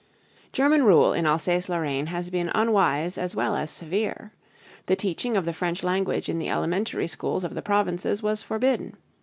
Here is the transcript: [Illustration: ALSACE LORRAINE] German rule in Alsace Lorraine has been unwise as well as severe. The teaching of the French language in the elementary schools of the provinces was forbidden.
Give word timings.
[Illustration: 0.01 0.31
ALSACE 0.33 0.57
LORRAINE] 0.73 0.79
German 0.81 0.87
rule 0.95 1.13
in 1.13 1.25
Alsace 1.27 1.69
Lorraine 1.69 2.05
has 2.07 2.29
been 2.31 2.51
unwise 2.55 3.17
as 3.19 3.35
well 3.35 3.55
as 3.55 3.69
severe. 3.69 4.33
The 4.87 4.95
teaching 4.95 5.37
of 5.37 5.45
the 5.45 5.53
French 5.53 5.83
language 5.83 6.27
in 6.27 6.39
the 6.39 6.49
elementary 6.49 7.05
schools 7.05 7.43
of 7.43 7.53
the 7.53 7.61
provinces 7.61 8.23
was 8.23 8.41
forbidden. 8.41 8.97